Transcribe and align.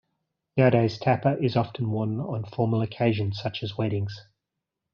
Nowadays 0.57 0.97
tapa 0.97 1.37
is 1.39 1.55
often 1.55 1.91
worn 1.91 2.19
on 2.19 2.43
formal 2.43 2.81
occasions 2.81 3.39
such 3.39 3.61
as 3.61 3.77
weddings. 3.77 4.19